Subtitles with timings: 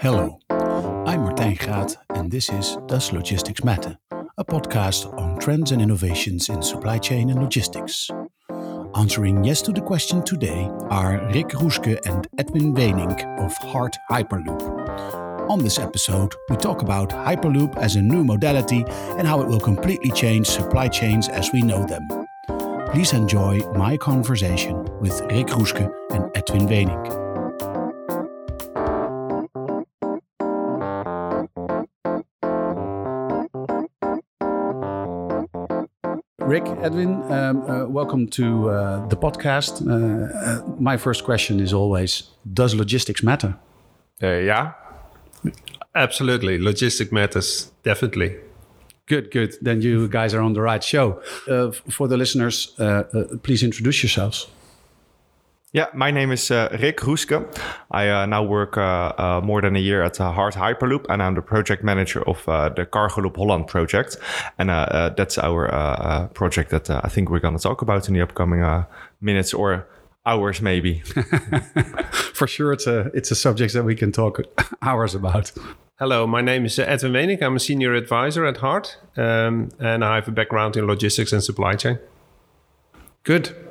[0.00, 3.98] Hello, I'm Martijn Graat, and this is Does Logistics Matter,
[4.38, 8.08] a podcast on trends and innovations in supply chain and logistics.
[8.94, 15.50] Answering yes to the question today are Rik Roeske and Edwin Wenink of Hardt Hyperloop.
[15.50, 18.84] On this episode, we talk about Hyperloop as a new modality
[19.18, 22.06] and how it will completely change supply chains as we know them.
[22.92, 27.27] Please enjoy my conversation with Rik Roeske and Edwin Wenink.
[36.48, 39.82] Rik, Edwin, um, uh, welcome to uh, the podcast.
[39.86, 42.22] Uh, uh my first question is always
[42.54, 43.54] Does logistics matter?
[44.22, 44.72] Uh, yeah,
[45.94, 46.58] absolutely.
[46.58, 48.36] Logistics matters, definitely.
[49.06, 49.56] Good, good.
[49.60, 51.20] Then you guys are on the right show.
[51.46, 52.74] Uh, for the listeners,
[53.42, 54.46] please introduce yourselves.
[55.72, 57.46] Yeah, my name is uh, Rik Roeske.
[57.90, 61.22] I uh, now work uh, uh more than a year at uh, Hardt Hyperloop, and
[61.22, 64.16] I'm the project manager of uh, the Cargoloop Holland project.
[64.58, 64.70] And
[65.16, 68.64] that's our project that I think we're going to talk about in the upcoming
[69.20, 69.86] minutes or
[70.24, 71.00] hours, maybe.
[72.32, 74.40] For sure, it's a it's a subject that we can talk
[74.82, 75.52] hours about.
[75.98, 77.42] Hello, my name is Edwin Wenink.
[77.42, 81.44] I'm a senior advisor at Hardt, um, and I have a background in logistics and
[81.44, 81.98] supply chain.
[83.22, 83.67] Good.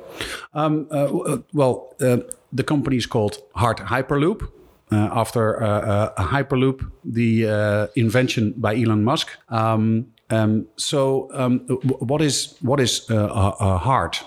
[0.54, 2.18] Um, uh, uh, well, uh,
[2.52, 4.48] the company is called Hardt Hyperloop.
[4.90, 9.28] Uh, after uh, a Hyperloop, the invention by Elon Musk.
[9.50, 11.58] Um, um, so, um,
[11.98, 14.24] what is what is Hardt?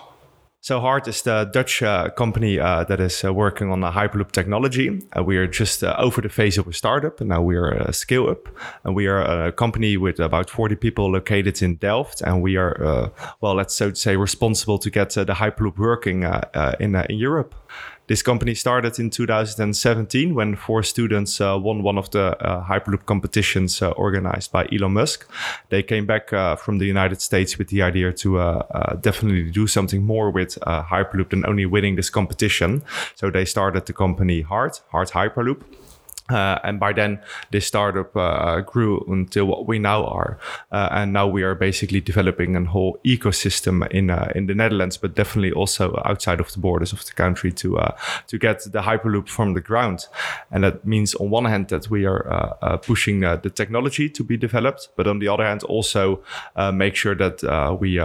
[0.63, 4.31] So Hardt is the Dutch uh, company uh, that is uh, working on the Hyperloop
[4.31, 5.01] technology.
[5.17, 7.71] Uh, we are just uh, over the phase of a startup, and now we are
[7.71, 8.47] a scale up.
[8.83, 12.79] And we are a company with about 40 people located in Delft, and we are,
[12.83, 13.09] uh,
[13.41, 16.25] well, let's so to say, responsible to get the Hyperloop working
[16.79, 17.55] in in Europe.
[18.07, 23.05] This company started in 2017 when four students uh, won one of the uh, Hyperloop
[23.05, 25.29] competitions uh, organized by Elon Musk.
[25.69, 29.67] They came back uh, from the United States with the idea to uh, definitely do
[29.67, 32.83] something more with Hyperloop than only winning this competition.
[33.15, 35.61] So they started the company Hardt, Hardt Hyperloop.
[36.31, 37.19] Uh, and by then,
[37.51, 40.37] this startup uh, grew until what we now are,
[40.71, 44.97] uh, and now we are basically developing a whole ecosystem in uh, in the Netherlands,
[44.97, 47.95] but definitely also outside of the borders of the country to uh,
[48.27, 50.07] to get the Hyperloop from the ground.
[50.51, 54.37] And that means, on one hand, that we are uh, pushing the technology to be
[54.37, 56.21] developed, but on the other hand, also
[56.73, 57.43] make sure that
[57.79, 57.99] we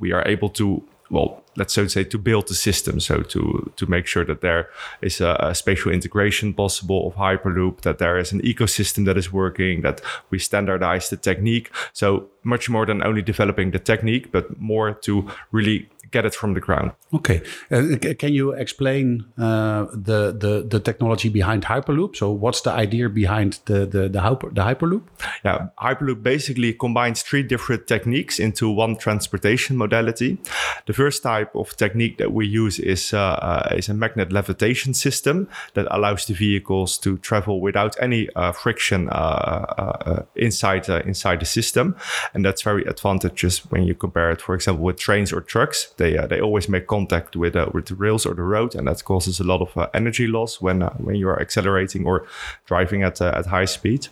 [0.00, 2.98] we are able to well, let's so say to build the system.
[2.98, 4.68] So to to make sure that there
[5.02, 9.30] is a, a, spatial integration possible of Hyperloop, that there is an ecosystem that is
[9.30, 11.70] working, that we standardize the technique.
[11.92, 16.54] So much more than only developing the technique, but more to really get it from
[16.54, 16.92] the ground.
[17.14, 22.16] Okay, uh, can you explain uh, the, the the technology behind Hyperloop?
[22.16, 25.02] So, what's the idea behind the the the, hyper, the Hyperloop?
[25.44, 30.38] Yeah, Hyperloop basically combines three different techniques into one transportation modality.
[30.86, 34.94] The first type of technique that we use is uh, uh is a magnet levitation
[34.94, 41.46] system that allows the vehicles to travel without any uh, friction uh, inside inside the
[41.46, 41.94] system,
[42.34, 46.18] and that's very advantageous when you compare it, for example, with trains or trucks they
[46.18, 49.04] uh, they always make contact with uh, with the rails or the road, and that
[49.04, 52.26] causes a lot of uh, energy loss when uh, when you are accelerating or
[52.66, 54.08] driving at uh, at high speed.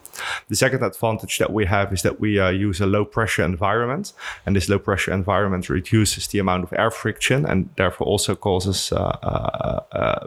[0.48, 4.12] The second advantage that we have is that we uh, use a low pressure environment,
[4.46, 8.92] and this low pressure environment reduces the amount of air friction, and therefore also causes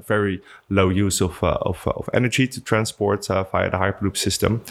[0.07, 4.61] very low use of of, of, energy to transport via the Hyperloop system.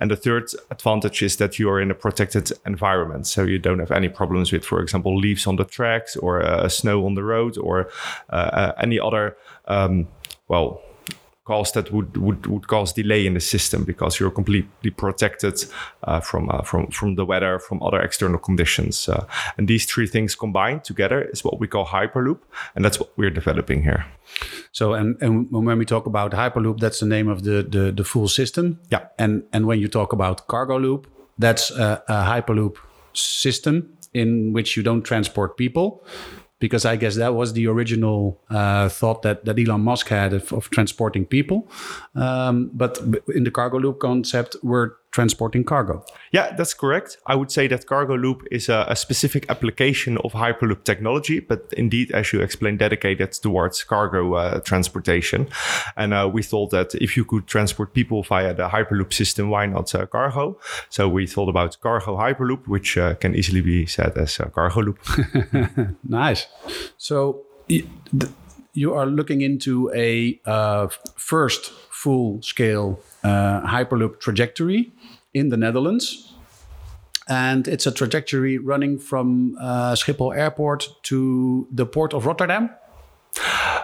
[0.00, 3.78] And the third advantage is that you are in a protected environment, so you don't
[3.78, 7.24] have any problems with, for example, leaves on the tracks or uh, snow on the
[7.24, 7.90] road or
[8.30, 9.36] uh, uh, any other
[9.66, 10.06] um,
[10.48, 10.82] well
[11.44, 15.64] cause that would, would would cause delay in the system because you're completely protected
[16.04, 19.08] uh, from uh, from from the weather from other external conditions.
[19.08, 19.26] Uh,
[19.56, 22.38] and these three things combined together is what we call hyperloop
[22.74, 24.04] and that's what we're developing here.
[24.72, 28.04] So and and when we talk about hyperloop that's the name of the the, the
[28.04, 28.78] full system?
[28.90, 29.06] Yeah.
[29.18, 31.06] And and when you talk about cargo loop
[31.38, 32.76] that's a, a hyperloop
[33.14, 36.04] system in which you don't transport people
[36.62, 40.52] because I guess that was the original uh, thought that, that Elon Musk had of,
[40.52, 41.68] of transporting people.
[42.14, 43.00] Um, but
[43.34, 46.04] in the cargo loop concept, we're transporting cargo.
[46.32, 47.18] Yeah, that's correct.
[47.26, 51.72] I would say that cargo loop is a, a, specific application of Hyperloop technology, but
[51.76, 55.48] indeed, as you explained, dedicated towards cargo uh, transportation.
[55.96, 59.66] And uh, we thought that if you could transport people via the Hyperloop system, why
[59.66, 60.58] not uh, cargo?
[60.88, 64.80] So we thought about cargo Hyperloop, which uh, can easily be said as a cargo
[64.80, 64.98] loop.
[66.08, 66.46] nice.
[66.96, 67.44] So
[68.74, 74.92] you are looking into a uh, first full scale uh, Hyperloop trajectory
[75.34, 76.32] in the Netherlands.
[77.28, 82.70] And it's a trajectory running from uh, Schiphol Airport to the port of Rotterdam.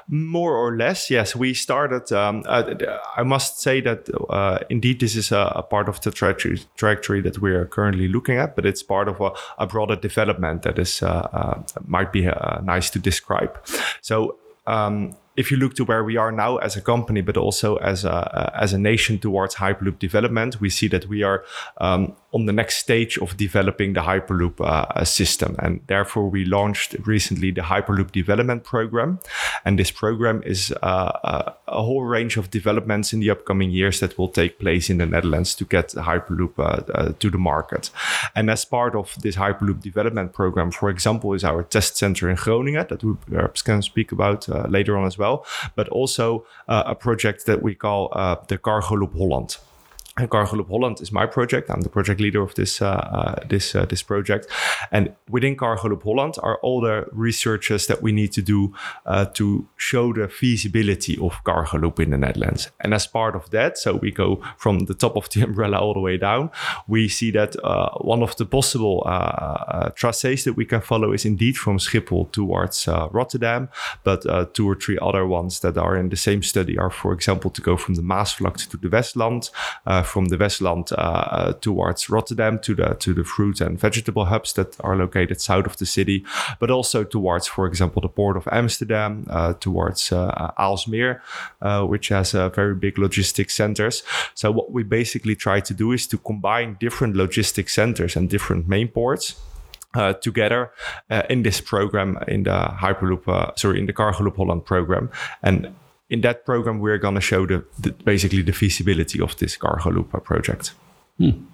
[0.08, 1.36] More or less, yes.
[1.36, 2.10] We started.
[2.12, 2.74] Um, uh,
[3.16, 7.20] I must say that uh, indeed this is a, a, part of the trajectory, trajectory
[7.22, 10.78] that we are currently looking at, but it's part of a, a broader development that
[10.78, 13.58] is uh, uh might be uh, nice to describe.
[14.00, 14.36] So.
[14.66, 18.04] Um, if you look to where we are now as a company, but also as
[18.04, 21.44] a, uh, as a nation towards Hyperloop development, we see that we are
[21.80, 25.56] um, on the next stage of developing the Hyperloop uh, system.
[25.58, 29.18] And therefore, we launched recently the Hyperloop Development Program.
[29.64, 30.84] And this program is uh,
[31.24, 34.98] uh, a whole range of developments in the upcoming years that will take place in
[34.98, 37.90] the Netherlands to get Hyperloop uh, uh, to the market.
[38.34, 42.36] And as part of this Hyperloop Development Program, for example, is our test center in
[42.36, 46.94] Groningen that we perhaps can speak about uh, later on as well, but also a
[46.94, 48.08] project that we call
[48.48, 49.56] the Cargo Loop Holland.
[50.18, 51.70] And Cargoloop Holland is my project.
[51.70, 54.48] I'm the project leader of this uh, uh, this uh, this project.
[54.90, 58.74] And within Cargoloop Holland are all the researches that we need to do
[59.06, 62.70] uh, to show the feasibility of Cargoloop in the Netherlands.
[62.80, 65.94] And as part of that, so we go from the top of the umbrella all
[65.94, 66.50] the way down.
[66.88, 71.24] We see that uh, one of the possible uh, traces that we can follow is
[71.24, 73.68] indeed from Schiphol towards Rotterdam,
[74.02, 77.50] but two or three other ones that are in the same study are, for example,
[77.50, 79.50] to go from the Maasvlakte to the Westland
[80.08, 84.52] from the Westland uh, uh, towards Rotterdam to the to the fruit and vegetable hubs
[84.54, 86.24] that are located south of the city,
[86.58, 91.20] but also towards, for example, the port of Amsterdam, uh, towards Aalsmeer,
[91.88, 94.02] which has very big logistics centers.
[94.34, 98.68] So what we basically try to do is to combine different logistics centers and different
[98.68, 99.34] main ports.
[99.94, 100.70] Uh, together
[101.10, 105.08] uh, in this program in the Hyperloop, uh, sorry, in the Cargoloop Holland program.
[105.42, 105.74] And
[106.10, 110.22] in that program, we're going to show the, the, basically the feasibility of this Cargoloop
[110.24, 110.72] project.
[111.18, 111.44] Hmm.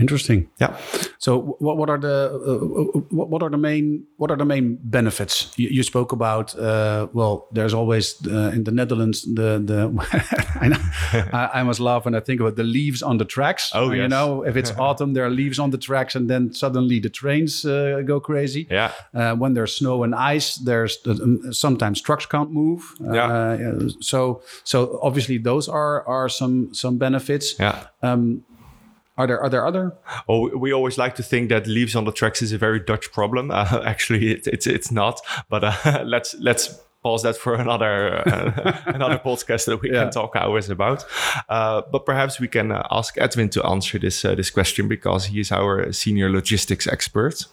[0.00, 0.48] Interesting.
[0.60, 0.76] Yeah.
[1.18, 4.78] So, what, what are the uh, what, what, are the main what are the main
[4.82, 5.52] benefits?
[5.56, 6.56] You, you spoke about.
[6.58, 9.84] Uh, well, there's always uh, in the Netherlands the the.
[10.60, 13.70] I, I, I, must laugh when I think about the leaves on the tracks.
[13.74, 14.02] Oh, yes.
[14.02, 17.10] You know, if it's autumn, there are leaves on the tracks, and then suddenly the
[17.10, 18.66] trains uh, go crazy.
[18.70, 18.92] Yeah.
[19.12, 22.94] Uh, when there's snow and ice, there's um, sometimes trucks can't move.
[23.00, 23.78] Yeah.
[24.00, 27.58] so so obviously those are are some some benefits.
[27.58, 27.86] Yeah.
[28.02, 28.44] Um,
[29.16, 29.92] are there are there other?
[30.28, 33.12] Oh, we always like to think that leaves on the tracks is a very Dutch
[33.12, 33.50] problem.
[33.50, 35.20] Uh, actually, it, it's it's not.
[35.48, 40.04] But uh, let's let's pause that for another uh, another podcast that we yeah.
[40.04, 41.04] can talk hours about.
[41.48, 45.26] Uh, but perhaps we can uh, ask Edwin to answer this uh, this question because
[45.26, 47.44] he is our senior logistics expert.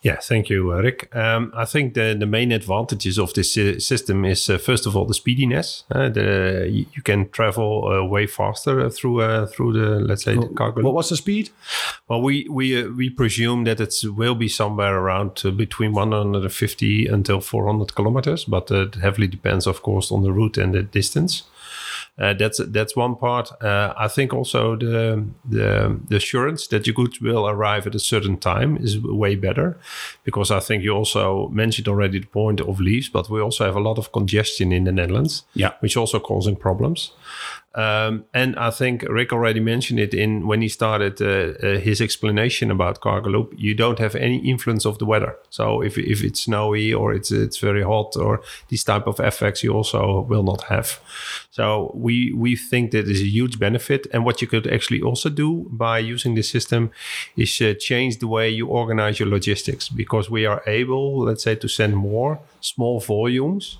[0.00, 1.14] Yeah, thank you, uh, Rik.
[1.14, 4.96] Um, I think the, the main advantages of this uh, system is uh, first of
[4.96, 5.82] all the speediness.
[5.90, 10.46] Uh, the, you can travel uh, way faster uh, through through the let's say the
[10.48, 10.82] cargo.
[10.82, 11.50] What was the speed?
[12.06, 17.94] Well, we we we presume that it will be somewhere around between 150 until 400
[17.94, 21.42] kilometers, but it heavily depends, of course, on the route and the distance.
[22.18, 23.50] Uh, that's that's one part.
[23.62, 27.98] Uh, I think also the, the, the assurance that your goods will arrive at a
[27.98, 29.78] certain time is way better,
[30.24, 33.76] because I think you also mentioned already the point of leaves, but we also have
[33.76, 37.12] a lot of congestion in the Netherlands, yeah, which also causing problems.
[37.74, 42.00] Um, and I think Rik already mentioned it in when he started uh, uh, his
[42.00, 43.54] explanation about cargo loop.
[43.56, 45.36] You don't have any influence of the weather.
[45.50, 49.62] So if, if it's snowy or it's it's very hot or these type of effects,
[49.62, 50.98] you also will not have.
[51.50, 54.08] So we we think that is a huge benefit.
[54.12, 56.90] And what you could actually also do by using this system
[57.36, 61.54] is uh, change the way you organize your logistics because we are able, let's say,
[61.54, 63.78] to send more small volumes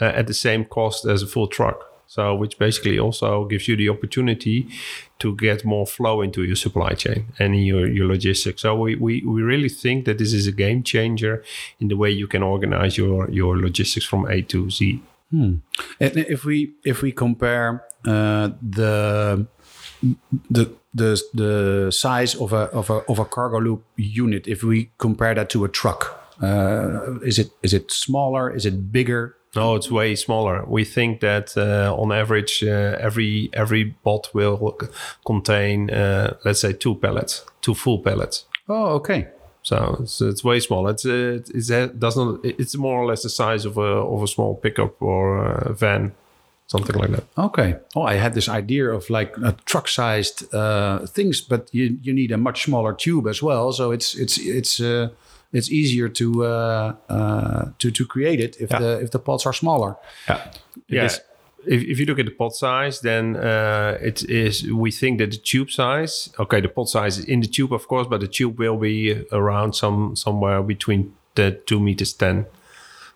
[0.00, 1.95] uh, at the same cost as a full truck.
[2.06, 4.68] So, which basically also gives you the opportunity
[5.18, 8.62] to get more flow into your supply chain and your, your logistics.
[8.62, 11.42] So, we, we, we really think that this is a game changer
[11.80, 15.02] in the way you can organize your, your logistics from A to Z.
[15.30, 15.56] Hmm.
[15.98, 19.46] And if we if we compare uh, the
[20.50, 25.34] the the the size of a of a of a Cargoloop unit, if we compare
[25.34, 28.54] that to a truck, uh, is it is it smaller?
[28.54, 29.36] Is it bigger?
[29.56, 30.64] No, it's way smaller.
[30.66, 34.78] We think that uh, on average, uh, every every pod will
[35.24, 38.44] contain, uh, let's say, two pallets, two full pallets.
[38.68, 39.28] Oh, okay.
[39.62, 40.90] So it's, it's way smaller.
[40.90, 44.26] It's uh, it's it doesn't it's more or less the size of a of a
[44.26, 46.12] small pickup or a van,
[46.66, 47.24] something like that.
[47.36, 47.76] Okay.
[47.94, 52.32] Oh, I had this idea of like a truck-sized uh, things, but you you need
[52.32, 53.72] a much smaller tube as well.
[53.72, 55.08] So it's it's it's uh,
[55.52, 58.78] it's easier to uh, uh, to to create it if yeah.
[58.78, 59.96] the if the pods are smaller.
[60.28, 60.50] Yeah,
[60.88, 61.04] yeah.
[61.66, 65.30] if, if you look at the pod size, then uh, it is we think that
[65.30, 66.30] the tube size.
[66.38, 69.24] Okay, the pod size is in the tube, of course, but the tube will be
[69.32, 72.46] around some somewhere between the two meters ten.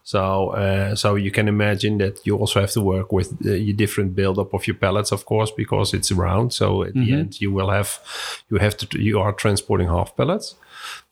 [0.03, 3.77] So, uh, so you can imagine that you also have to work with uh, your
[3.77, 6.53] different buildup of your pallets, of course, because it's round.
[6.53, 7.05] So at mm-hmm.
[7.05, 8.01] the end, you will have
[8.51, 10.57] you have to you are transporting half pallets.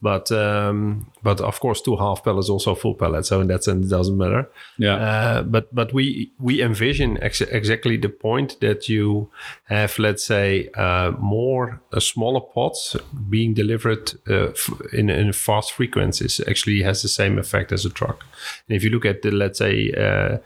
[0.01, 3.29] But um, but of course, two half pallets also full pallets.
[3.29, 4.49] So in that sense, it doesn't matter.
[4.79, 4.95] Yeah.
[4.95, 9.29] Uh, but but we we envision ex- exactly the point that you
[9.65, 12.97] have, let's say, uh, more uh, smaller pods
[13.29, 16.41] being delivered uh, f- in in fast frequencies.
[16.49, 18.25] Actually, has the same effect as a truck.
[18.69, 20.39] And if you look at the let's say uh,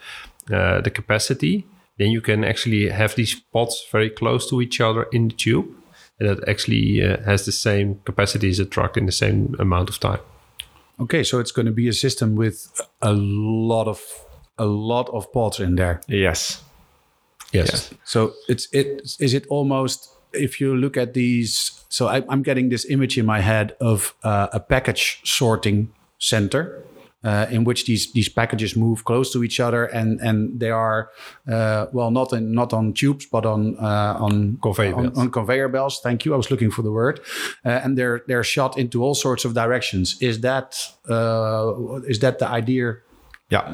[0.54, 1.66] uh, the capacity,
[1.98, 5.66] then you can actually have these pods very close to each other in the tube
[6.22, 9.98] that actually uh, has the same capacity as a truck in the same amount of
[9.98, 10.20] time.
[11.00, 14.00] Okay, so it's going to be a system with a lot of
[14.58, 16.00] a lot of pods in there.
[16.06, 16.62] Yes.
[17.52, 17.68] Yes.
[17.72, 17.94] yes.
[18.04, 21.84] So it's it is it almost if you look at these.
[21.88, 26.82] So I, am getting this image in my head of uh, a package sorting center
[27.24, 31.10] uh, in which these these packages move close to each other and and they are
[31.50, 35.18] uh, well not in not on tubes but on uh, on conveyor on, belts.
[35.18, 36.00] on, conveyor belts.
[36.02, 36.34] Thank you.
[36.34, 37.20] I was looking for the word,
[37.64, 40.20] uh, and they're they're shot into all sorts of directions.
[40.20, 40.76] Is that
[41.08, 42.96] uh, is that the idea?
[43.52, 43.68] Yeah.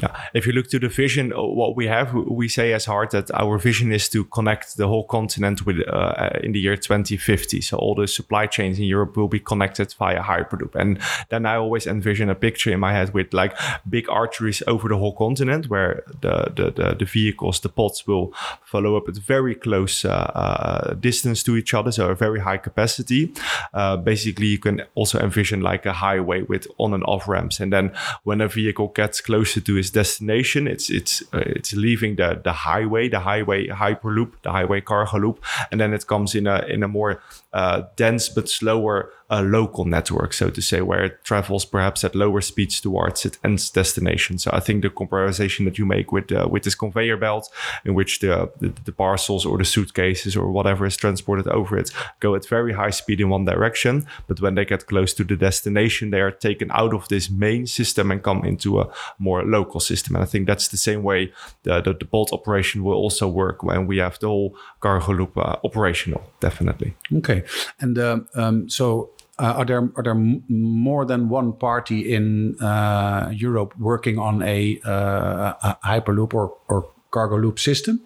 [0.00, 0.16] yeah.
[0.34, 3.28] If you look to the vision, uh, what we have, we say as Hardt that
[3.34, 7.60] our vision is to connect the whole continent with uh, uh, in the year 2050.
[7.60, 10.76] So all the supply chains in Europe will be connected via Hyperloop.
[10.76, 13.56] And then I always envision a picture in my head with like
[13.88, 18.32] big arteries over the whole continent where the, the, the, the vehicles, the pods will
[18.64, 21.90] follow up at very close uh, uh, distance to each other.
[21.90, 23.32] So a very high capacity.
[23.74, 27.58] Uh, basically, you can also envision like a highway with on and off ramps.
[27.58, 27.90] And then
[28.22, 32.54] when a vehicle gets closer to its destination, it's it's uh, it's leaving the the
[32.68, 35.38] highway, the highway hyperloop, the highway cargo loop,
[35.70, 37.12] and then it comes in a in a more
[37.52, 42.14] uh, dense but slower uh, local network, so to say, where it travels perhaps at
[42.14, 44.38] lower speeds towards its end destination.
[44.38, 47.48] So I think the comparison that you make with uh, with this conveyor belt,
[47.84, 51.92] in which the, the, the parcels or the suitcases or whatever is transported over it
[52.18, 55.36] go at very high speed in one direction, but when they get close to the
[55.36, 59.80] destination, they are taken out of this main system and come into a more local
[59.80, 60.16] system.
[60.16, 63.62] And I think that's the same way the the, the bolt operation will also work
[63.62, 66.22] when we have the whole cargo loop uh, operational.
[66.40, 66.94] Definitely.
[67.12, 67.39] Okay.
[67.80, 73.30] And um, um, so uh, are there are there more than one party in uh,
[73.32, 78.00] Europe working on a, uh, a hyperloop or, or cargo loop system?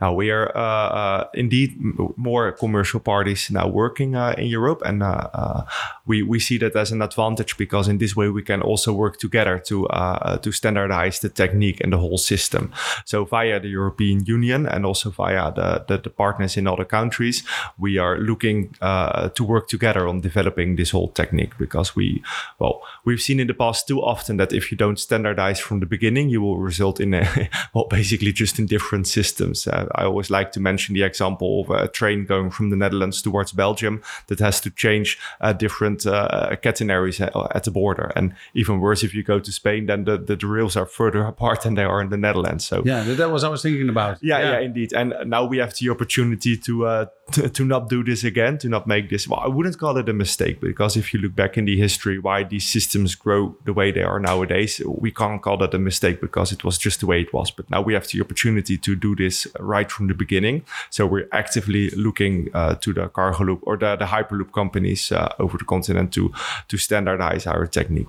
[0.00, 1.76] Now we are uh, uh, indeed
[2.16, 5.62] more commercial parties now working uh, in Europe, and uh, uh,
[6.08, 9.18] we we see that as an advantage because in this way we can also work
[9.18, 12.72] together to uh, to standardize the technique and the whole system.
[13.04, 17.44] So via the European Union and also via the the, the partners in other countries,
[17.78, 22.22] we are looking to work together on developing this whole technique because we
[22.58, 25.86] well we've seen in the past too often that if you don't standardize from the
[25.86, 29.66] beginning, you will result in a well basically just in different systems.
[29.66, 33.22] Uh, I always like to mention the example of a train going from the Netherlands
[33.22, 35.52] towards Belgium that has to change uh,
[35.98, 38.12] different uh, catenaries at the border.
[38.16, 41.62] And even worse, if you go to Spain, then the, the rails are further apart
[41.62, 42.66] than they are in the Netherlands.
[42.66, 44.18] So yeah, that was I was thinking about.
[44.22, 44.92] Yeah, yeah, yeah indeed.
[44.92, 48.68] And now we have the opportunity to, uh, to, to not do this again, to
[48.68, 49.28] not make this.
[49.28, 52.18] Well, I wouldn't call it a mistake because if you look back in the history
[52.18, 56.20] why these systems grow the way they are nowadays, we can't call that a mistake
[56.20, 57.50] because it was just the way it was.
[57.50, 60.64] But now we have the opportunity to do this right from the beginning.
[60.90, 65.34] So we're actively looking uh, to the cargo loop or the, the hyperloop companies uh,
[65.38, 66.32] over the continent to
[66.68, 68.08] to standardize our technique.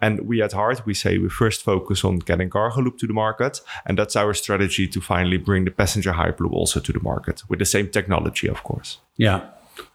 [0.00, 3.12] And we at Hardt we say we first focus on getting cargo loop to the
[3.12, 7.42] market, and that's our strategy to finally bring the passenger hyperloop also to the market
[7.48, 8.98] with the same technology, of course.
[9.16, 9.40] Yeah,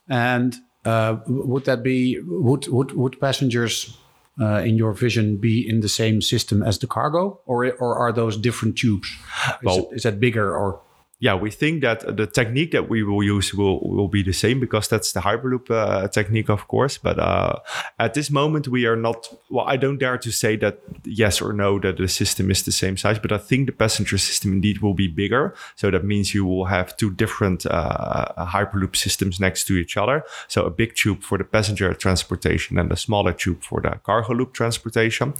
[0.09, 3.97] and uh, would that be would would would passengers
[4.39, 8.13] uh, in your vision be in the same system as the cargo, or or are
[8.13, 9.07] those different tubes?
[9.07, 10.81] Is, well, it, is that bigger or
[11.19, 14.59] yeah, we think that the technique that we will use will, will be the same
[14.59, 16.97] because that's the Hyperloop uh, technique, of course.
[16.97, 17.59] But uh,
[17.97, 21.53] at this moment, we are not, well, I don't dare to say that yes or
[21.53, 24.79] no, that the system is the same size, but I think the passenger system indeed
[24.79, 25.55] will be bigger.
[25.75, 30.23] So that means you will have two different uh, Hyperloop systems next to each other.
[30.49, 34.33] So a big tube for the passenger transportation and a smaller tube for the cargo
[34.33, 35.33] loop transportation.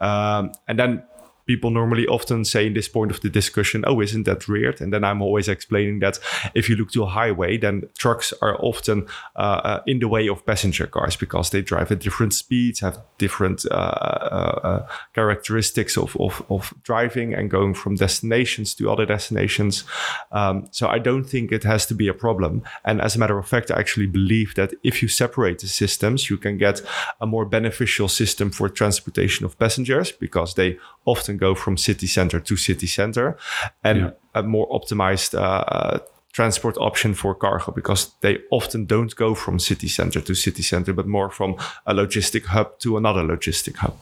[0.00, 1.02] Um, and then
[1.46, 4.80] people normally often say in this point of the discussion, oh, isn't that weird?
[4.80, 6.18] And then I'm always explaining that
[6.54, 10.28] if you look to a highway, then trucks are often uh, uh, in the way
[10.28, 15.96] of passenger cars because they drive at different speeds, have different uh, uh, uh, characteristics
[15.96, 19.84] of, of, of, driving and going from destinations to other destinations.
[20.32, 22.62] Um, so I don't think it has to be a problem.
[22.84, 26.30] And as a matter of fact, I actually believe that if you separate the systems,
[26.30, 26.80] you can get
[27.20, 32.40] a more beneficial system for transportation of passengers because they often go from city center
[32.40, 33.36] to city center
[33.82, 34.10] and yeah.
[34.34, 35.98] a more optimized uh,
[36.34, 40.92] transport option for cargo because they often don't go from city center to city center,
[40.92, 41.54] but more from
[41.86, 43.96] a logistic hub to another logistic hub.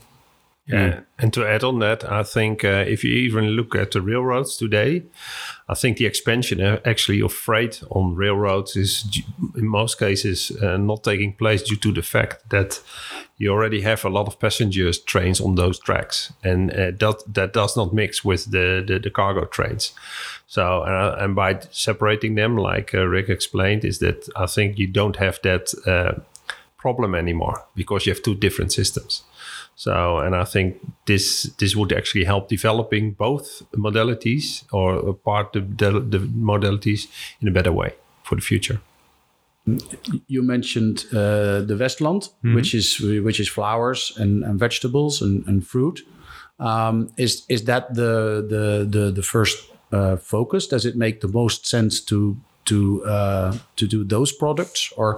[0.65, 1.05] Yeah, mm.
[1.19, 4.55] and to add on that, I think uh, if you even look at the railroads
[4.55, 5.03] today,
[5.67, 9.21] I think the expansion uh, actually of freight on railroads is
[9.55, 12.81] in most cases uh, not taking place due to the fact that
[13.37, 17.53] you already have a lot of passengers trains on those tracks, and uh, that that
[17.53, 19.93] does not mix with the the, the cargo trains.
[20.47, 24.87] So uh, and by separating them, like uh, Rik explained, is that I think you
[24.87, 25.73] don't have that
[26.77, 29.23] problem anymore because you have two different systems.
[29.75, 35.77] So, and I think this this would actually help developing both modalities or part of
[35.77, 37.07] the, the modalities
[37.41, 38.79] in a better way for the future.
[40.27, 42.55] You mentioned uh, the Westland, mm -hmm.
[42.55, 46.05] which is which is flowers and, and vegetables and, and fruit.
[46.57, 50.67] Um, is is that the the the, the first uh, focus?
[50.67, 55.17] Does it make the most sense to to uh, to do those products or?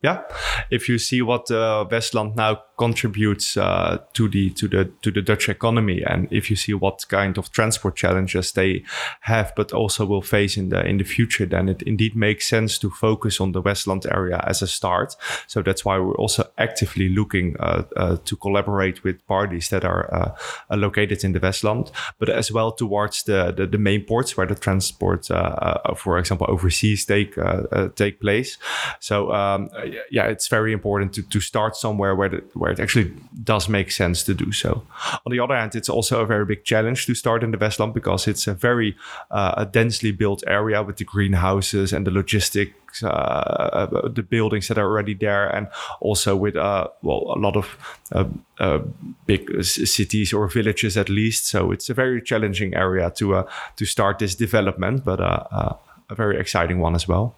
[0.00, 0.22] Yeah,
[0.70, 5.20] if you see what uh, Westland now contributes uh, to the to the to the
[5.20, 6.02] Dutch economy.
[6.06, 8.84] And if you see what kind of transport challenges they
[9.22, 12.78] have, but also will face in the in the future, then it indeed makes sense
[12.78, 15.16] to focus on the Westland area as a start.
[15.48, 20.36] So that's why we're also actively looking uh, uh, to collaborate with parties that are
[20.70, 21.90] uh, located in the Westland,
[22.20, 26.18] but as well towards the the, the main ports where the transport, uh, uh, for
[26.18, 27.34] example, overseas take
[27.96, 28.58] take place.
[29.00, 29.70] So um,
[30.10, 33.12] yeah, it's very important to to start somewhere where the where it actually
[33.44, 34.82] does make sense to do so.
[35.26, 37.94] On the other hand, it's also a very big challenge to start in the Westland
[37.94, 38.96] because it's a very
[39.30, 44.68] uh, a densely built area with the greenhouses and the logistics, uh, uh, the buildings
[44.68, 45.68] that are already there, and
[46.00, 47.76] also with uh, well a lot of
[48.12, 48.24] uh,
[48.58, 48.80] uh,
[49.26, 51.46] big cities or villages at least.
[51.46, 53.44] So it's a very challenging area to
[53.76, 57.34] to start this development, but a very exciting one as well.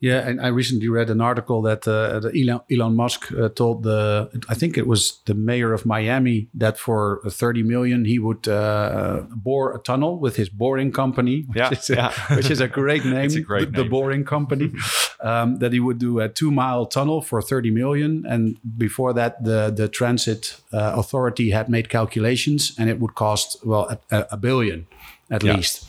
[0.00, 4.30] Yeah, and I recently read an article that uh, Elon, Elon, Musk uh, told the,
[4.48, 9.22] I think it was the mayor of Miami, that for 30 million he would uh,
[9.30, 12.12] bore a tunnel with his boring company, which, yeah, is, a, yeah.
[12.36, 13.84] which is a great name, a great the, name.
[13.84, 14.72] the, boring company.
[15.20, 19.42] um, that he would do a two mile tunnel for 30 million, and before that,
[19.42, 24.36] the the transit uh, authority had made calculations, and it would cost well a, a
[24.36, 24.86] billion
[25.30, 25.54] at yeah.
[25.54, 25.86] least.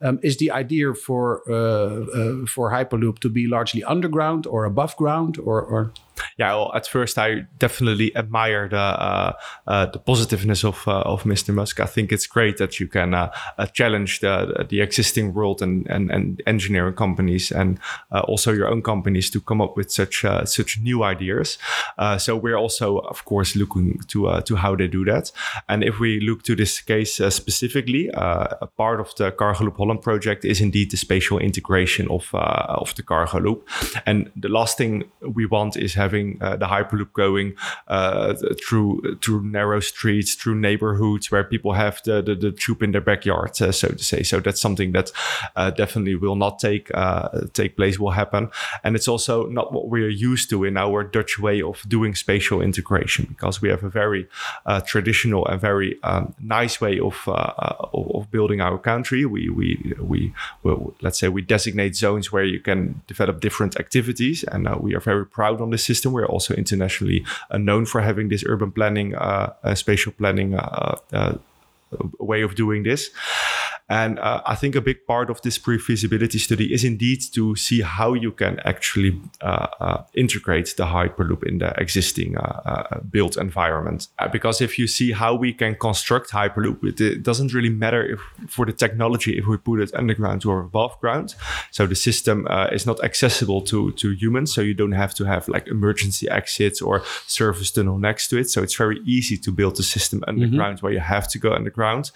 [0.00, 4.96] Um, is the idea for uh, uh, for Hyperloop to be largely underground or above
[4.96, 5.92] ground, or, or
[6.38, 9.32] yeah, well, at first I definitely admire the uh,
[9.66, 11.54] uh, the positiveness of uh, of Mr.
[11.54, 11.80] Musk.
[11.80, 15.86] I think it's great that you can uh, uh, challenge the the existing world and
[15.88, 17.78] and, and engineering companies and
[18.12, 21.58] uh, also your own companies to come up with such such new ideas.
[22.18, 25.32] so we're also, of course, looking to to how they do that.
[25.68, 30.02] And if we look to this case specifically, a part of the Cargo Loop Holland
[30.02, 33.68] project is indeed the spatial integration of of the cargo loop.
[34.06, 37.48] And the last thing we want is having having uh, the Hyperloop going
[37.88, 38.90] uh, through
[39.22, 43.50] through narrow streets, through neighborhoods where people have the the, the tube in their backyard,
[43.60, 44.22] uh, so to say.
[44.22, 45.08] So that's something that
[45.56, 47.28] uh, definitely will not take uh,
[47.60, 48.42] take place, will happen,
[48.84, 52.14] and it's also not what we are used to in our Dutch way of doing
[52.14, 54.28] spatial integration because we have a very
[54.86, 59.24] traditional and very um, nice way of, of building our country.
[59.34, 59.68] We we
[60.12, 60.20] we
[61.00, 65.26] let's say we designate zones where you can develop different activities, and we are very
[65.26, 65.95] proud on this system.
[66.04, 71.38] We're also internationally uh, known for having this urban planning, uh, spatial planning uh,
[72.18, 73.10] way of doing this.
[73.88, 77.82] And uh, I think a big part of this pre-feasibility study is indeed to see
[77.82, 83.36] how you can actually uh, uh, integrate the Hyperloop in the existing uh, uh, built
[83.36, 84.08] environment.
[84.18, 88.04] Uh, because if you see how we can construct Hyperloop, it, it, doesn't really matter
[88.04, 91.34] if for the technology if we put it underground or above ground.
[91.70, 95.48] So the system is not accessible to to humans, so you don't have to have
[95.48, 98.50] like emergency exits or service tunnel next to it.
[98.50, 100.28] So it's very easy to build the system mm-hmm.
[100.30, 100.86] underground mm-hmm.
[100.86, 102.10] where you have to go underground.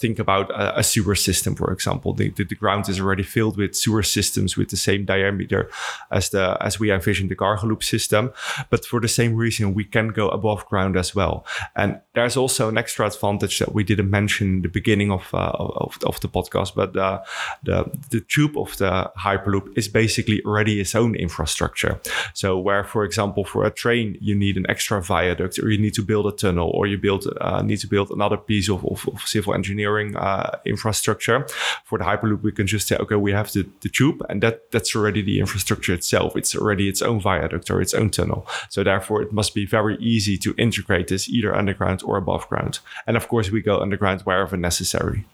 [0.00, 2.12] think about a sewer system, for example.
[2.14, 5.70] The, the, the, ground is already filled with sewer systems with the same diameter
[6.10, 8.32] as the as we envision the cargo loop system.
[8.70, 11.44] But for the same reason, we can go above ground as well.
[11.76, 15.52] And there's also an extra advantage that we didn't mention in the beginning of uh,
[15.58, 17.20] of, of, the podcast, but uh,
[17.62, 22.00] the the tube of the hyperloop is basically already its own infrastructure.
[22.34, 25.94] So where, for example, for a train you need an extra viaduct, or you need
[25.94, 29.08] to build a tunnel, or you build uh, need to build another piece of, of,
[29.08, 30.77] of civil engineering uh, infrastructure.
[30.78, 34.70] For the hyperloop, we can just say, okay, we have the, the tube, and that
[34.70, 36.36] that's already the infrastructure itself.
[36.36, 38.46] It's already its own viaduct or its own tunnel.
[38.68, 42.80] So therefore, it must be very easy to integrate this either underground or above ground.
[43.06, 45.24] And of course, we go underground wherever necessary.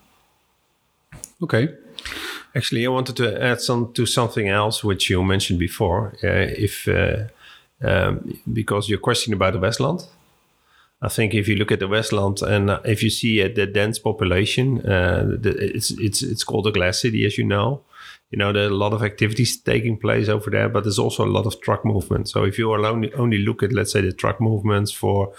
[1.42, 1.68] Okay.
[2.54, 6.14] Actually, I wanted to add some to something else which you mentioned before.
[6.22, 7.24] Uh, if uh,
[7.83, 10.07] um, because your question about the Westland,
[11.05, 13.99] I think if you look at the Westland and if you see uh, the dense
[13.99, 17.83] population, uh, it's it's it's called a glass city, as you know.
[18.31, 21.25] You know, there are a lot of activities taking place over there, but there's also
[21.25, 22.29] a lot of truck movement.
[22.29, 25.33] So if you only only look at, let's say, the truck movements for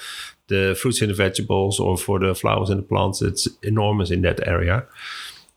[0.47, 4.21] the fruits and the vegetables or for the flowers and the plants, it's enormous in
[4.21, 4.85] that area.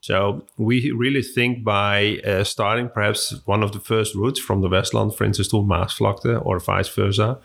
[0.09, 4.68] So we really think by uh, starting perhaps one of the first routes from the
[4.71, 7.38] Westland, for instance, to Maasvlakte or vice versa,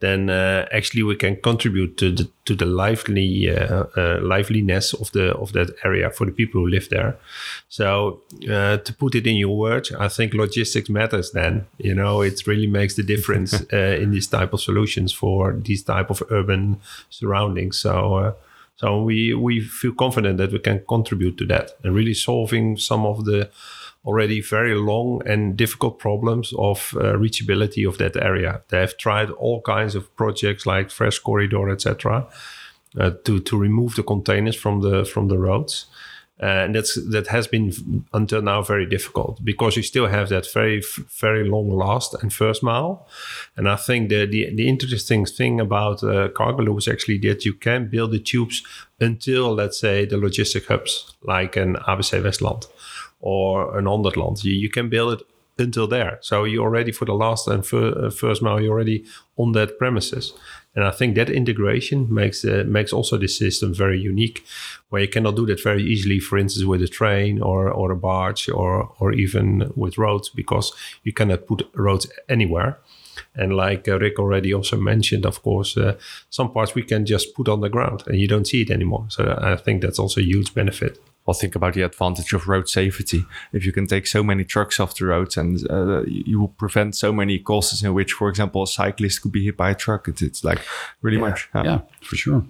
[0.00, 5.12] then uh, actually we can contribute to the to the lively uh, uh, liveliness of
[5.12, 7.16] the of that area for the people who live there.
[7.68, 8.20] So
[8.50, 11.30] uh, to put it in your words, I think logistics matters.
[11.30, 15.52] Then you know it really makes the difference uh, in these type of solutions for
[15.52, 17.78] these type of urban surroundings.
[17.78, 18.32] So uh,
[18.80, 23.04] so we we feel confident that we can contribute to that and really solving some
[23.04, 23.50] of the
[24.06, 28.62] already very long and difficult problems of uh, reachability of that area.
[28.68, 32.26] They have tried all kinds of projects like fresh corridor, etc.,
[32.98, 35.86] uh, to to remove the containers from the from the roads.
[36.42, 40.50] Uh, and that's that has been until now very difficult because you still have that
[40.54, 40.82] very
[41.20, 43.06] very long last and first mile.
[43.56, 47.44] And i think the the, the interesting thing about uh, cargo loop is actually that
[47.44, 48.62] you can build the tubes
[49.00, 52.66] until let's say the logistic hubs like an abc westland
[53.20, 55.26] or an Honderdland you, you can build it
[55.58, 56.18] until there.
[56.22, 59.04] So you're already for the last and fir- uh, first mile you're already
[59.36, 60.32] on that premises
[60.74, 64.44] and I think that integration makes uh, makes also the system very unique,
[64.88, 66.20] where you cannot do that very easily.
[66.20, 70.72] For instance, with a train or or a barge or or even with roads, because
[71.02, 72.78] you cannot put roads anywhere.
[73.34, 75.96] And like uh, Rik already also mentioned, of course, uh,
[76.30, 79.06] some parts we can just put on the ground and you don't see it anymore.
[79.08, 80.98] So I think that's also a huge benefit
[81.30, 83.24] well, think about the advantage of road safety.
[83.52, 86.96] If you can take so many trucks off the roads and uh, you will prevent
[86.96, 90.08] so many causes in which, for example, a cyclist could be hit by a truck,
[90.08, 90.60] it's, it's like
[91.02, 91.28] really yeah.
[91.28, 91.48] much.
[91.54, 92.44] Yeah, yeah for sure.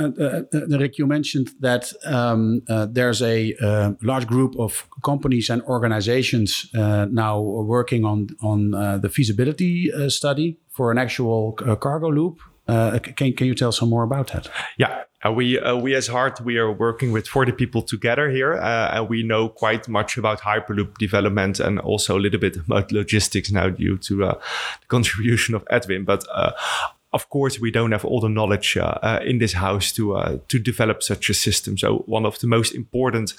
[0.00, 4.86] Uh, uh, uh, Rik, you mentioned that um, uh, there's a uh, large group of
[5.04, 8.70] companies and organizations uh, now working on on
[9.02, 12.38] the feasibility study for an actual cargo loop.
[12.68, 14.48] Can can you tell some more about that?
[14.76, 18.54] Yeah, uh, we uh, we as Hardt we are working with 40 people together here,
[18.54, 22.92] uh, and we know quite much about Hyperloop development and also a little bit about
[22.92, 24.34] logistics now due to uh,
[24.80, 26.04] the contribution of Edwin.
[26.04, 26.52] But uh,
[27.12, 31.02] of course, we don't have all the knowledge uh, in this house to to develop
[31.02, 31.76] such a system.
[31.76, 33.34] So one of the most important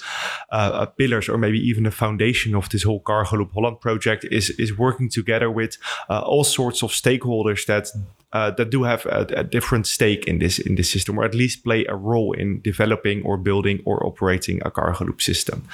[0.98, 4.76] pillars, or maybe even the foundation of this whole Cargo Loop Holland project, is is
[4.76, 7.90] working together with all sorts of stakeholders that
[8.32, 11.34] uh, that do have a, a, different stake in this in this system, or at
[11.34, 15.64] least play a role in developing or building or operating a cargo loop system.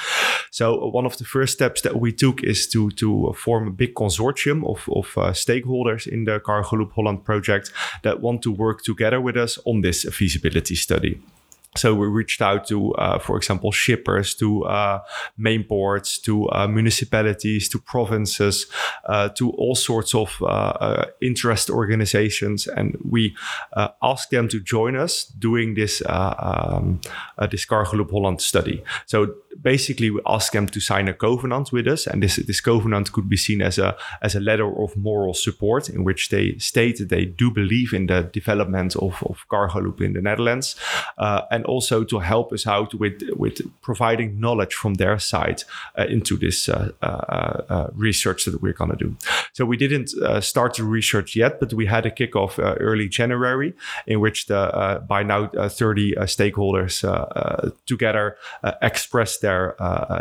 [0.50, 3.72] So uh, one of the first steps that we took is to to form a
[3.72, 8.52] big consortium of of uh, stakeholders in the Cargo Loop Holland project that want to
[8.52, 11.20] work together with us on this feasibility study.
[11.76, 15.00] So we reached out to, uh, for example, shippers, to uh,
[15.36, 18.66] main ports, to uh, municipalities, to provinces,
[19.04, 23.36] uh, to all sorts of uh, uh, interest organizations, and we
[24.02, 27.00] asked them to join us doing this um,
[27.50, 28.82] this Cargo Loop Holland study.
[29.06, 32.06] So basically we asked them to sign a covenant with us.
[32.06, 35.88] And this this covenant could be seen as a as a letter of moral support
[35.88, 40.00] in which they state that they do believe in the development of, of cargo loop
[40.00, 40.76] in the netherlands.
[41.18, 45.62] And also to help us out with with providing knowledge from their side
[45.98, 49.16] uh, into this uh, uh, uh, uh research that we're going to do
[49.52, 53.74] so we didn't uh, start the research yet but we had a kickoff early january
[54.06, 57.04] in which the by now 30 stakeholders
[57.86, 58.36] together
[58.82, 59.74] expressed their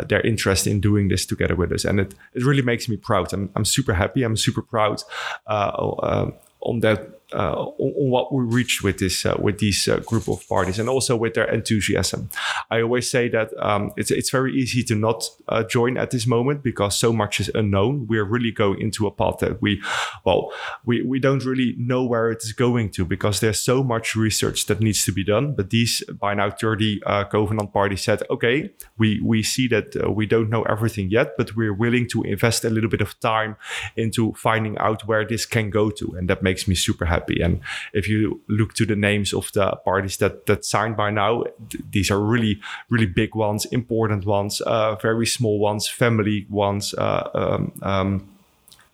[0.08, 3.32] their interest in doing this together with us, and it it really makes me proud.
[3.32, 4.22] I'm I'm super happy.
[4.22, 5.02] I'm super proud
[5.46, 6.30] uh, uh,
[6.60, 7.00] on that
[7.32, 10.88] on, on, what we reached with this uh, with these uh, group of parties, and
[10.88, 12.28] also with their enthusiasm.
[12.70, 16.26] I always say that um, it's it's very easy to not uh, join at this
[16.26, 18.06] moment because so much is unknown.
[18.06, 19.82] We're really going into a path that we,
[20.24, 20.52] well,
[20.84, 24.66] we we don't really know where it is going to because there's so much research
[24.66, 25.54] that needs to be done.
[25.54, 30.10] But these by now 30 uh, Covenant parties said, okay, we we see that uh,
[30.10, 33.56] we don't know everything yet, but we're willing to invest a little bit of time
[33.96, 37.25] into finding out where this can go to, and that makes me super happy.
[37.42, 37.60] And
[37.92, 41.84] if you look to the names of the parties that that signed by now, th-
[41.90, 42.60] these are really
[42.90, 46.94] really big ones, important ones, uh, very small ones, family ones.
[46.94, 48.35] Uh, um, um,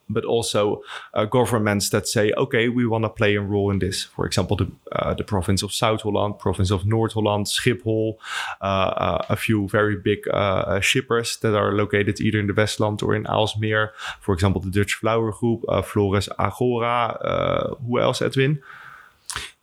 [0.09, 0.81] but also
[1.13, 4.03] uh, governments that say, okay, we want to play a role in this.
[4.03, 8.15] For example, the, uh, the province of South Holland, province of North Holland, Schiphol,
[8.61, 12.53] uh, uh a few very big uh, uh, shippers that are located either in the
[12.53, 13.89] Westland or in Aalsmeer.
[14.19, 17.77] For example, the Dutch Flower Group, Flores Agora.
[17.85, 18.61] who else, Edwin?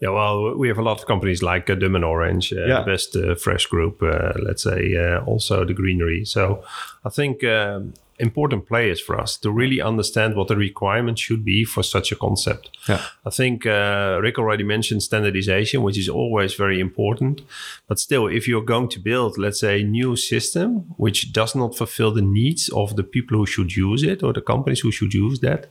[0.00, 2.80] Yeah, well, we have a lot of companies like uh, and Orange, uh, yeah.
[2.80, 6.24] the best uh, fresh group, uh, let's say, also the greenery.
[6.24, 6.64] So
[7.04, 11.64] I think um, important players for us to really understand what the requirements should be
[11.64, 12.70] for such a concept.
[12.88, 13.02] Yeah.
[13.26, 17.42] I think uh, Rik already mentioned standardization, which is always very important.
[17.88, 21.76] But still, if you're going to build, let's say, a new system which does not
[21.76, 25.14] fulfill the needs of the people who should use it or the companies who should
[25.14, 25.66] use that,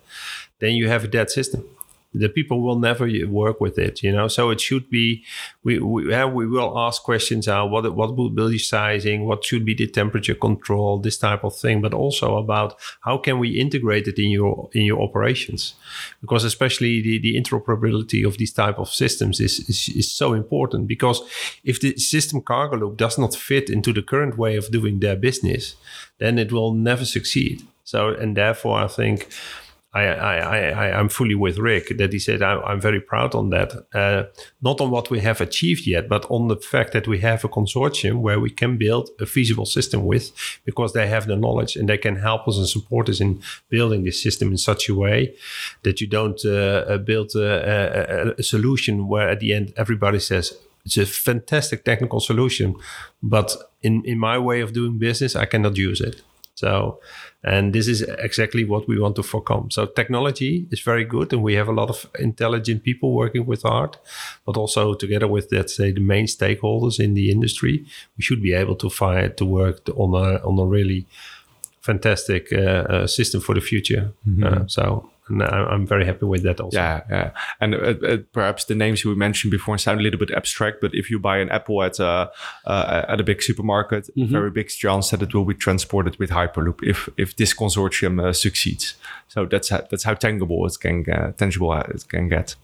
[0.60, 1.64] then you have a dead system
[2.14, 4.28] the people will never work with it you know?
[4.28, 5.24] So it should be
[5.64, 9.76] we we, we will ask questions uh, what what will be sizing what should be
[9.76, 14.18] the temperature control this type of thing but also about how can we integrate it
[14.18, 15.76] in your in your operations?
[16.22, 20.88] Because especially the, the interoperability of these type of systems is, is is so important
[20.88, 21.22] because
[21.64, 25.16] if the system cargo loop does not fit into the current way of doing their
[25.16, 25.76] business
[26.18, 27.66] then it will never succeed.
[27.84, 29.28] So and therefore i think
[29.92, 33.50] I, I, I, I'm fully with Rik that he said I, am very proud on
[33.50, 33.74] that.
[33.94, 34.26] Uh,
[34.62, 37.50] not on what we have achieved yet, but on the fact that we have a
[37.50, 40.32] consortium where we can build a feasible system with
[40.64, 44.04] because they have the knowledge and they can help us and support us in building
[44.04, 45.34] this system in such a way
[45.82, 50.20] that you don't uh, uh build a, a, a solution where at the end everybody
[50.20, 50.54] says,
[50.86, 52.76] it's a fantastic technical solution,
[53.22, 56.22] but in, in my way of doing business, I cannot use it.
[56.56, 57.00] So,
[57.44, 59.72] and this is exactly what we want to overcome.
[59.72, 63.64] So, technology is very good, and we have a lot of intelligent people working with
[63.64, 63.98] Hardt,
[64.46, 67.86] but also together with, let's say, the main stakeholders in the industry,
[68.18, 71.06] we should be able to find to work on a on a really
[71.82, 74.12] fantastic uh, uh, system for the future.
[74.28, 74.44] Mm-hmm.
[74.44, 76.78] Uh, so and I'm very happy with that also.
[76.78, 77.32] Yeah, yeah.
[77.62, 80.94] And uh, uh, perhaps the names we mentioned before sound a little bit abstract, but
[80.94, 82.32] if you buy an apple at a
[82.66, 84.32] uh, at a big supermarket, mm-hmm.
[84.32, 88.34] very big chance that it will be transported with Hyperloop if if this consortium uh,
[88.34, 88.96] succeeds.
[89.28, 92.56] So that's how, that's how tangible it can uh, tangible it can get.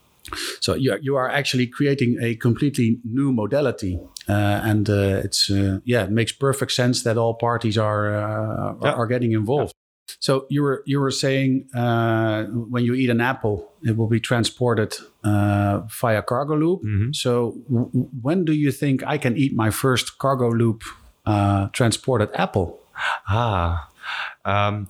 [0.59, 5.79] So you you are actually creating a completely new modality, uh, and uh, it's uh,
[5.83, 8.09] yeah, it makes perfect sense that all parties are
[8.81, 8.91] yeah.
[8.93, 9.73] are getting involved.
[10.19, 14.19] So you were you were saying uh, when you eat an apple, it will be
[14.19, 16.83] transported uh, via cargo loop.
[16.83, 17.11] Mm-hmm.
[17.13, 17.89] So w-
[18.21, 20.83] when do you think I can eat my first cargo loop
[21.25, 22.79] uh, transported apple?
[23.27, 23.89] Ah,
[24.45, 24.87] um,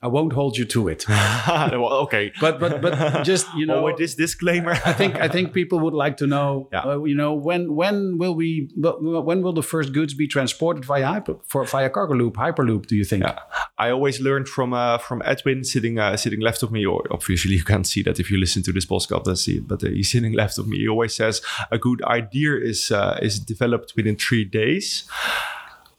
[0.00, 1.04] I won't hold you to it.
[1.48, 5.80] okay, but but but just you know, with this disclaimer, I think I think people
[5.80, 6.68] would like to know.
[6.78, 6.84] Yeah.
[6.84, 11.06] Uh, you know, when when will we when will the first goods be transported via
[11.06, 12.86] hyper, for via cargo loop, hyperloop?
[12.86, 13.22] Do you think?
[13.22, 13.38] Yeah.
[13.78, 16.84] I always learned from uh, from Edwin sitting uh, sitting left of me.
[16.84, 19.68] Or obviously you can't see that if you listen to this podcast, don't see it.
[19.68, 20.78] But uh, he's sitting left of me.
[20.78, 25.08] He always says a good idea is uh, is developed within three days.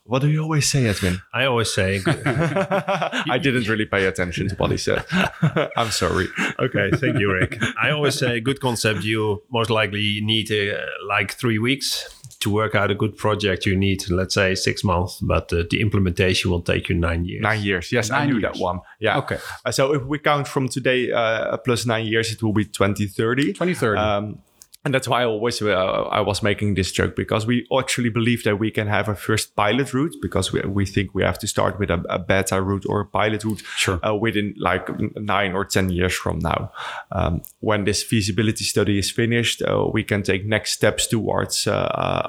[0.09, 1.21] What do you always say, Edwin?
[1.31, 2.01] I always say.
[2.07, 5.05] I didn't really pay attention to what he said.
[5.77, 6.27] I'm sorry.
[6.57, 7.61] Okay, thank you, Rik.
[7.79, 9.03] I always say, good concept.
[9.03, 13.67] You most likely need uh, like three weeks to work out a good project.
[13.67, 17.43] You need, let's say, six months, but uh, the implementation will take you nine years.
[17.43, 17.91] Nine years.
[17.91, 18.53] Yes, nine I knew years.
[18.53, 18.79] that one.
[18.99, 19.19] Yeah.
[19.19, 19.37] Okay.
[19.63, 23.53] Uh, so if we count from today uh, plus nine years, it will be 2030.
[23.53, 23.99] 2030.
[24.01, 24.39] Um,
[24.85, 25.67] and that's why I always uh,
[26.09, 29.53] I was making this joke because we actually believe that we can have a first
[29.53, 32.85] pilot route because we, we think we have to start with a, a beta route
[32.87, 33.99] or a pilot route sure.
[34.07, 34.87] uh, within like
[35.17, 36.71] nine or ten years from now.
[37.11, 41.71] Um, when this feasibility study is finished, uh, we can take next steps towards uh,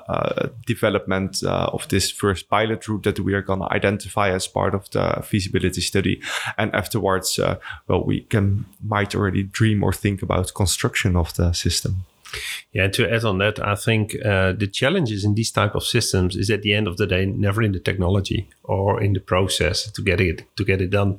[0.09, 4.49] uh, development uh, of this first pilot route that we are going to identify as
[4.49, 6.21] part of the feasibility study,
[6.59, 7.39] and afterwards,
[7.87, 12.05] well, we can might already dream or think about construction of the system.
[12.73, 16.37] Yeah, to add on that, I think uh, the challenges in these type of systems
[16.37, 19.91] is at the end of the day never in the technology or in the process
[19.91, 21.19] to get it to get it done,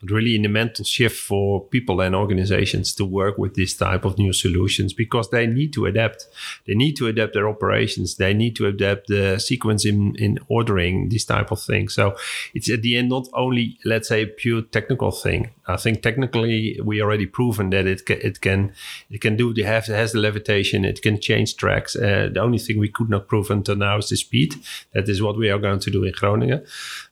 [0.00, 4.04] but really in the mental shift for people and organizations to work with this type
[4.04, 6.26] of new solutions because they need to adapt.
[6.66, 8.16] They need to adapt their operations.
[8.16, 11.94] They need to adapt the sequence in in ordering these type of things.
[11.94, 12.16] So
[12.54, 15.50] it's at the end not only let's say pure technical thing.
[15.68, 18.72] I think technically we already proven that it can, it can
[19.10, 20.84] it can do the have has the levitation.
[20.84, 21.94] It can change tracks.
[21.94, 24.54] Uh, the only thing we could not prove until now is the speed.
[24.94, 26.66] That is what we are going to do in Groningen.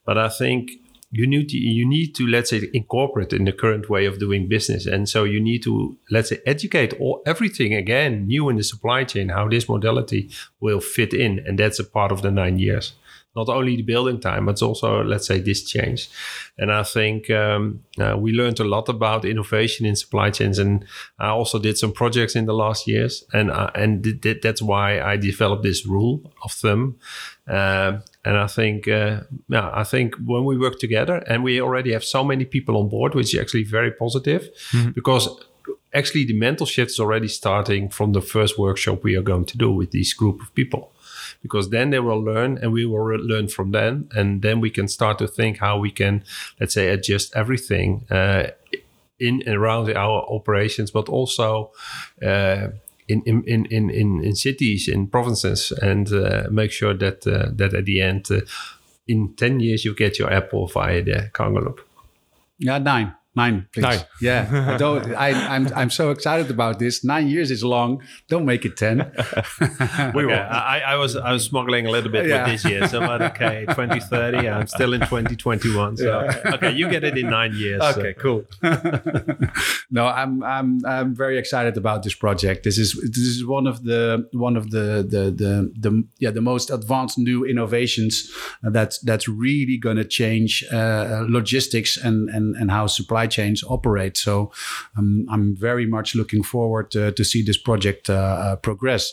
[0.04, 0.70] But I think
[1.12, 4.48] you need to, you need to let's say incorporate in the current way of doing
[4.48, 8.64] business and so you need to let's say educate all everything again new in the
[8.64, 10.28] supply chain how this modality
[10.60, 12.94] will fit in and that's a part of the nine years
[13.36, 16.08] not only the building time but also let's say this change.
[16.58, 20.84] And i think um, uh, we learned a lot about innovation in supply chains and
[21.18, 25.00] i also did some projects in the last years and and th- th- that's why
[25.00, 26.96] i developed this rule of thumb.
[27.48, 31.92] Uh, and I think, uh, yeah, I think when we work together, and we already
[31.92, 34.90] have so many people on board, which is actually very positive, mm-hmm.
[34.90, 35.28] because
[35.94, 39.56] actually the mental shift is already starting from the first workshop we are going to
[39.56, 40.92] do with this group of people
[41.42, 44.88] because then they will learn and we will learn from them and then we can
[44.88, 46.22] start to think how we can
[46.60, 48.48] let's say adjust everything uh,
[49.18, 51.70] in and around our operations but also
[52.22, 52.68] uh,
[53.08, 57.74] in, in, in, in, in cities, in provinces, and uh, make sure that uh, that
[57.74, 58.40] at the end, uh,
[59.06, 61.88] in 10 years, you get your Apple via the cargo loop.
[62.58, 63.14] Yeah, nine.
[63.36, 63.82] Nine, please.
[63.82, 64.00] Nine.
[64.22, 64.72] Yeah.
[64.74, 67.04] I don't, I, I'm, I'm so excited about this.
[67.04, 68.02] Nine years is long.
[68.28, 68.96] Don't make it 10.
[70.14, 70.34] we okay.
[70.34, 72.44] I, I, was I was smuggling a little bit yeah.
[72.44, 72.88] with this year.
[72.88, 74.48] So, but okay, 2030.
[74.48, 75.98] I'm still in 2021.
[75.98, 76.54] So, yeah.
[76.54, 77.82] okay, you get it in nine years.
[77.82, 78.20] Okay, so.
[78.22, 78.44] cool.
[79.90, 82.64] no, I'm, I'm, I'm very excited about this project.
[82.64, 86.40] This is, this is one of the, one of the, the, the, the yeah, the
[86.40, 92.70] most advanced new innovations that's, that's really going to change uh, logistics and, and, and
[92.70, 94.16] how supply supply chains operate.
[94.16, 94.50] So
[94.96, 99.12] um, I'm very much looking forward to, to see this project uh, uh, progress.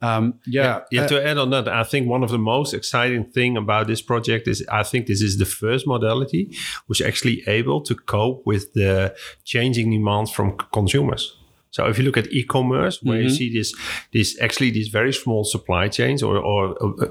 [0.00, 3.56] Um, yeah, yeah, to add on that, I think one of the most exciting thing
[3.56, 6.48] about this project is I think this is the first modality
[6.88, 11.36] which actually able to cope with the changing demands from consumers.
[11.70, 13.28] So if you look at e-commerce, where mm-hmm.
[13.28, 13.74] you see this,
[14.12, 17.08] this actually these very small supply chains or, or uh,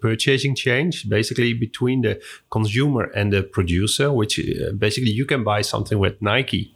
[0.00, 5.62] purchasing change basically between the consumer and the producer, which uh, basically you can buy
[5.62, 6.74] something with Nike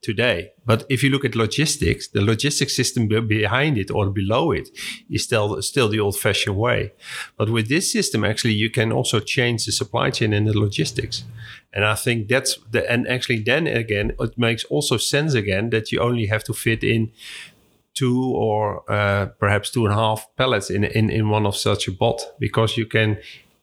[0.00, 0.52] today.
[0.64, 4.68] But if you look at logistics, the logistics system behind it or below it
[5.10, 6.92] is still still the old-fashioned way.
[7.36, 11.24] But with this system, actually, you can also change the supply chain and the logistics.
[11.72, 15.90] And I think that's the and actually then again, it makes also sense again that
[15.90, 17.10] you only have to fit in
[17.98, 21.88] two or uh, perhaps two and a half pallets in, in, in one of such
[21.88, 23.18] a pod because you can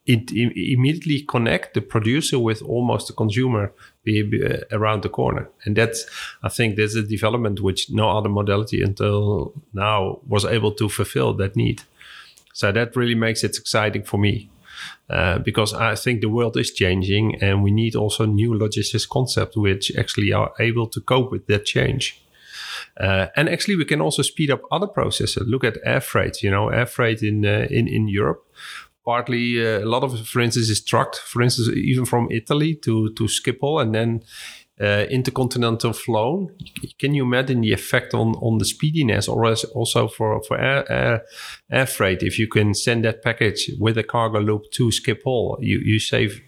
[0.06, 3.74] it, immediately connect the producer with almost the consumer
[4.08, 5.50] uh, around the corner.
[5.64, 6.06] And that's,
[6.44, 11.34] I think, there's a development which no other modality until now was able to fulfill
[11.36, 11.82] that need.
[12.54, 14.50] So that really makes it exciting for me.
[15.10, 19.56] Uh, because I think the world is changing and we need also new logistics concepts
[19.56, 22.25] which actually are able to cope with that change.
[23.00, 25.44] Uh, and actually, we can also speed up other processes.
[25.48, 26.42] Look at air freight.
[26.42, 28.46] You know, air freight in uh, in in Europe.
[29.04, 31.18] Partly, uh, a lot of for instance, is trucked.
[31.18, 34.24] For instance, even from Italy to to Schiphol, and then
[34.80, 36.54] uh, intercontinental flown.
[37.00, 41.24] Can you imagine the effect on, on the speediness or also for, for air, air,
[41.72, 42.24] air freight?
[42.24, 46.42] If you can send that package with a cargo loop to Schiphol, you, you save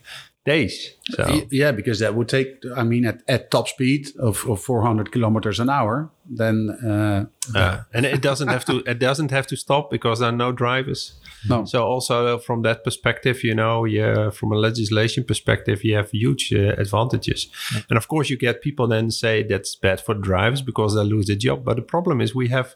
[0.46, 0.94] days.
[1.10, 1.42] So.
[1.52, 5.60] Yeah, because that would take, I mean, at, at top speed of, of 400 kilometers
[5.60, 6.70] an hour, then.
[6.70, 8.84] Uh, uh, and it doesn't have to.
[8.86, 11.14] It doesn't have to stop because there are no drivers.
[11.48, 11.66] No.
[11.66, 16.52] So also from that perspective, you know, yeah, from a legislation perspective, you have huge
[16.54, 17.48] uh, advantages.
[17.74, 17.82] Yeah.
[17.90, 21.28] And of course, you get people then say that's bad for drivers because they lose
[21.28, 21.64] their job.
[21.64, 22.76] But the problem is we have,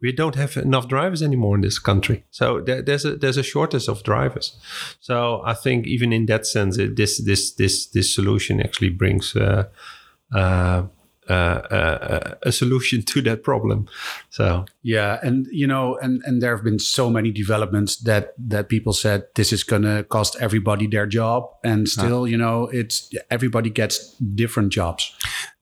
[0.00, 2.24] we don't have enough drivers anymore in this country.
[2.30, 4.56] So there, there's a there's a shortage of drivers.
[5.00, 9.34] So I think even in that sense, it, this this this this solution actually brings.
[9.36, 9.64] Uh,
[10.34, 10.82] uh,
[11.28, 13.88] uh, uh, a solution to that problem.
[14.30, 18.68] So yeah, and you know, and and there have been so many developments that that
[18.68, 23.12] people said this is going to cost everybody their job, and still, you know, it's
[23.28, 25.12] everybody gets different jobs.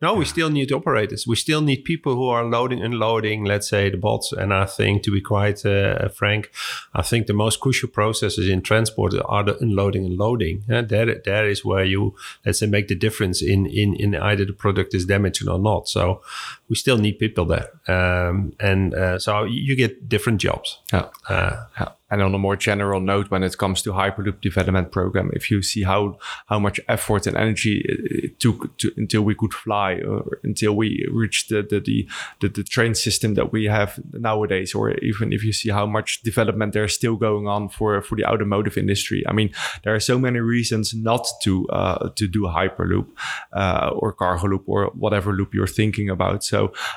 [0.02, 1.26] No, we still need operators.
[1.26, 4.33] We still need people who are loading, and unloading, let's say the pods.
[4.33, 6.50] And I think, to be quite uh, frank,
[6.92, 10.64] I think the most crucial processes in transport are the unloading and loading.
[10.68, 14.44] And there, there is where you, let's say, make the difference in, in, in either
[14.44, 15.88] the product is damaged or not.
[15.88, 16.22] So
[16.68, 20.78] we still need people there, um, and uh, so you get different jobs.
[20.93, 21.09] Yeah.
[21.28, 21.89] Uh, yeah.
[22.11, 25.62] And on a more general note, when it comes to Hyperloop development program, if you
[25.62, 30.39] see how how much effort and energy it took to, until we could fly, or
[30.45, 32.09] until we reached the the, the
[32.41, 36.22] the, the train system that we have nowadays, or even if you see how much
[36.22, 39.51] development there's still going on for for the automotive industry, I mean,
[39.82, 43.09] there are so many reasons not to uh, to do Hyperloop
[43.53, 46.45] uh, or cargo loop or whatever loop you're thinking about.
[46.45, 46.53] So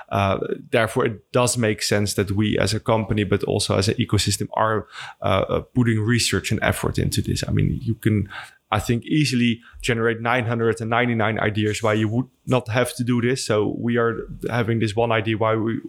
[0.10, 0.38] uh,
[0.72, 4.48] therefore, it does make sense that we as a company, but also as an ecosystem,
[4.54, 4.88] are
[5.22, 7.44] uh, uh, putting research and effort into this.
[7.48, 8.30] I mean, you can,
[8.72, 13.46] I think, easily generate 999 ideas why you would not have to do this.
[13.46, 15.80] So we are having this one idea why we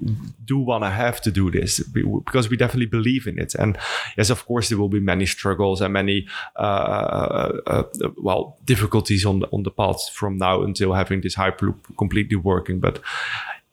[0.45, 3.55] do want to have to do this because we definitely believe in it.
[3.55, 3.79] And
[4.17, 7.83] yes, of course, there will be many struggles and many uh, uh, uh,
[8.17, 12.81] well difficulties on the on the path from now until having this hyperloop completely working.
[12.81, 13.01] But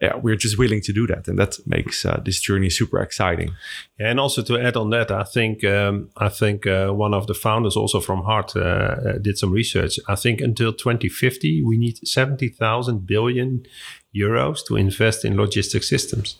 [0.01, 3.51] yeah, we're just willing to do that, and that makes uh, this journey super exciting.
[3.97, 7.27] Yeah, and also to add on that, I think um, I think uh, one of
[7.27, 9.99] the founders also from Hardt uh, uh did some research.
[10.09, 13.65] I think until 2050, we need 70,000 billion
[14.13, 16.37] euros to invest in logistic systems.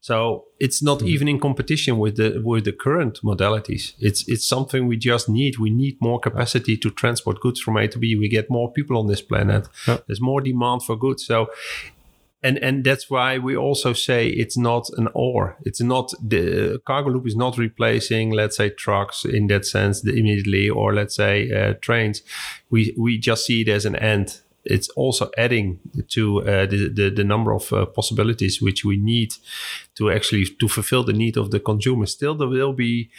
[0.00, 1.08] So it's not mm.
[1.08, 3.94] even in competition with the with the current modalities.
[3.98, 5.58] It's it's something we just need.
[5.58, 8.16] We need more capacity to transport goods from A to B.
[8.16, 9.68] We get more people on this planet.
[9.86, 9.98] Yeah.
[10.06, 11.26] There's more demand for goods.
[11.26, 11.48] So
[12.42, 15.58] and and that's why we also say it's not an or.
[15.64, 20.68] It's not the cargo loop is not replacing let's say trucks in that sense immediately
[20.70, 22.22] or let's say uh, trains.
[22.70, 27.10] We we just see it as an end it's also adding to uh, the, the,
[27.10, 29.34] the number of uh, possibilities which we need
[29.94, 32.06] to actually to fulfill the need of the consumer.
[32.06, 33.10] Still, there will be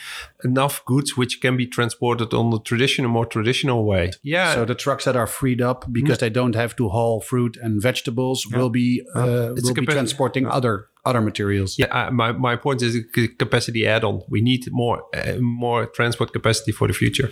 [0.43, 4.11] enough goods which can be transported on the traditional, more traditional way.
[4.23, 4.53] Yeah.
[4.53, 6.21] So the trucks that are freed up because mm.
[6.21, 8.57] they don't have to haul fruit and vegetables yeah.
[8.57, 11.79] will be uh, will be transporting other other materials.
[11.79, 13.03] Yeah, uh, my, my point is
[13.39, 14.21] capacity add-on.
[14.29, 17.31] We need more uh, more transport capacity for the future.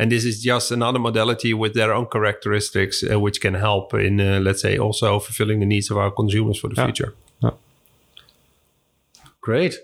[0.00, 4.20] And this is just another modality with their own characteristics, uh, which can help in,
[4.20, 6.84] uh, let's say, also fulfilling the needs of our consumers for the yeah.
[6.84, 7.14] future.
[7.42, 7.50] Yeah.
[9.40, 9.74] Great.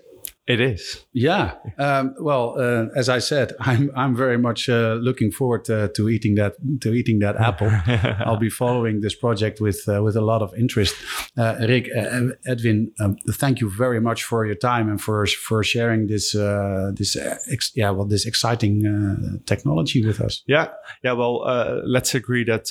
[0.47, 1.03] It is.
[1.11, 1.55] Yeah.
[1.79, 6.07] Um, well, uh, as I said, I'm I'm very much uh, looking forward to, to,
[6.07, 7.71] eating that to eating that apple.
[8.25, 10.95] I'll be following this project with uh, with a lot of interest.
[11.35, 15.63] Uh, Rik, uh, Edwin, um, thank you very much for your time and for for
[15.63, 17.17] sharing this uh, this
[17.75, 20.43] yeah well this exciting technology with us.
[20.45, 20.67] Yeah.
[21.03, 21.13] Yeah.
[21.13, 21.41] Well,
[21.85, 22.67] let's agree that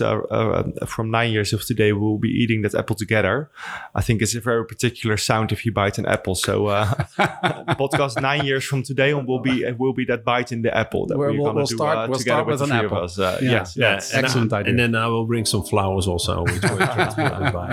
[0.86, 3.50] from nine years of today we'll be eating that apple together.
[3.96, 6.36] I think it's a very particular sound if you bite an apple.
[6.36, 6.68] So.
[7.70, 11.06] podcast nine years from today on will be will be that bite in the apple
[11.06, 12.98] that we're, we're going to do start, uh, we'll together with, with an apple.
[12.98, 13.50] Uh, yeah.
[13.50, 14.14] Yes, yeah, yes.
[14.14, 14.70] excellent I, idea.
[14.70, 16.44] And then I will bring some flowers also,